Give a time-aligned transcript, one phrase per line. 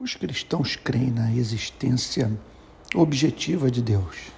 [0.00, 2.30] Os cristãos creem na existência
[2.94, 4.30] objetiva de Deus.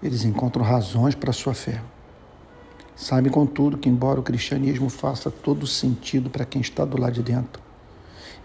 [0.00, 1.82] Eles encontram razões para sua fé.
[2.94, 7.22] Sabem, contudo, que, embora o cristianismo faça todo sentido para quem está do lado de
[7.24, 7.60] dentro,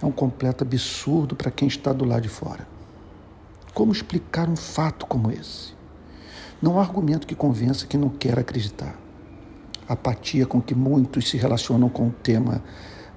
[0.01, 2.67] é um completo absurdo para quem está do lado de fora.
[3.71, 5.75] Como explicar um fato como esse?
[6.59, 8.99] Não há argumento que convença quem não quer acreditar.
[9.87, 12.63] A apatia com que muitos se relacionam com o tema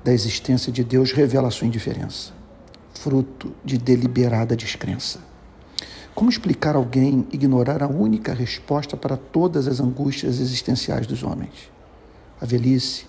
[0.05, 2.42] da existência de Deus revela a sua indiferença
[3.03, 5.19] fruto de deliberada descrença.
[6.15, 11.69] Como explicar alguém ignorar a única resposta para todas as angústias existenciais dos homens?
[12.41, 13.07] A velhice,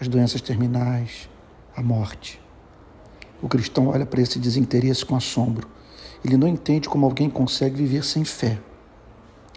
[0.00, 1.28] as doenças terminais,
[1.76, 2.40] a morte.
[3.42, 5.68] O cristão olha para esse desinteresse com assombro.
[6.24, 8.60] Ele não entende como alguém consegue viver sem fé.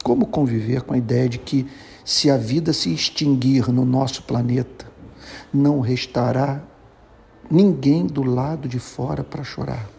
[0.04, 1.68] Como conviver com a ideia de que,
[2.04, 4.88] se a vida se extinguir no nosso planeta,
[5.54, 6.64] não restará
[7.50, 9.90] ninguém do lado de fora para chorar,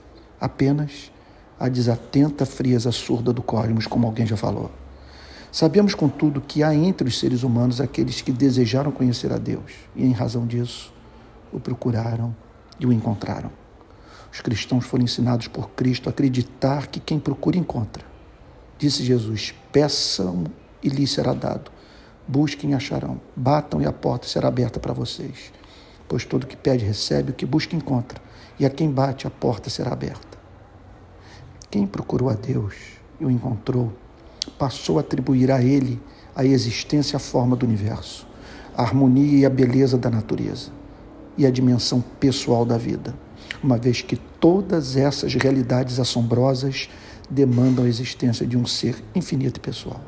[0.40, 1.10] apenas
[1.58, 4.70] a desatenta frieza surda do cosmos, como alguém já falou.
[5.50, 10.04] Sabemos, contudo, que há entre os seres humanos aqueles que desejaram conhecer a Deus e,
[10.04, 10.92] em razão disso,
[11.52, 12.36] o procuraram
[12.78, 13.50] e o encontraram.
[14.30, 18.04] Os cristãos foram ensinados por Cristo a acreditar que quem procura encontra.
[18.78, 20.44] Disse Jesus: peçam
[20.82, 21.72] e lhes será dado,
[22.28, 25.50] busquem e acharão, batam e a porta será aberta para vocês
[26.08, 28.20] pois todo que pede recebe, o que busca encontra,
[28.58, 30.38] e a quem bate a porta será aberta.
[31.70, 32.74] Quem procurou a Deus
[33.20, 33.92] e o encontrou,
[34.58, 36.00] passou a atribuir a ele
[36.34, 38.26] a existência e a forma do universo,
[38.74, 40.70] a harmonia e a beleza da natureza
[41.36, 43.14] e a dimensão pessoal da vida,
[43.62, 46.88] uma vez que todas essas realidades assombrosas
[47.28, 50.00] demandam a existência de um ser infinito e pessoal.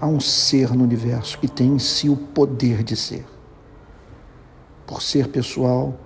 [0.00, 3.24] Há um ser no universo que tem em si o poder de ser
[4.90, 5.96] por ser pessoal,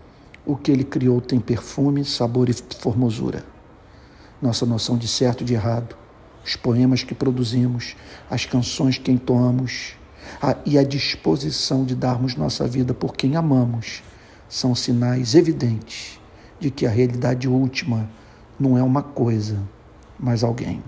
[0.45, 3.43] o que ele criou tem perfume, sabor e formosura.
[4.43, 5.97] Nossa noção de certo e de errado,
[6.45, 7.97] os poemas que produzimos,
[8.31, 9.95] as canções que entoamos
[10.41, 14.03] a, e a disposição de darmos nossa vida por quem amamos
[14.51, 16.21] são sinais evidentes
[16.61, 18.07] de que a realidade última
[18.61, 19.63] não é uma coisa,
[20.21, 20.83] mas alguém.